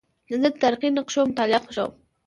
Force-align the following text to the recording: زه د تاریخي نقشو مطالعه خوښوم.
زه 0.29 0.37
د 0.43 0.45
تاریخي 0.61 0.89
نقشو 0.97 1.21
مطالعه 1.29 1.59
خوښوم. 1.63 1.91